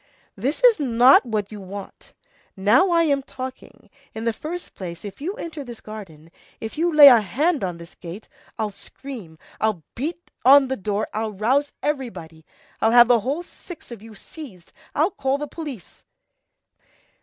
[0.35, 2.13] This is not what you want.
[2.57, 3.87] Now I'm talking.
[4.15, 7.77] In the first place, if you enter this garden, if you lay a hand on
[7.77, 8.27] this gate,
[8.57, 12.43] I'll scream, I'll beat on the door, I'll rouse everybody,
[12.81, 16.03] I'll have the whole six of you seized, I'll call the police."